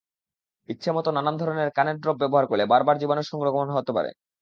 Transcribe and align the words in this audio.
ইচ্ছেমতো 0.69 1.09
নানান 1.11 1.35
ধরনের 1.41 1.69
কানের 1.77 1.97
ড্রপ 1.99 2.17
ব্যবহার 2.21 2.45
করলে 2.47 2.63
বারবার 2.71 2.99
জীবাণুর 3.01 3.29
সংক্রমণ 3.31 3.67
হতে 3.71 3.91
পারে। 3.97 4.09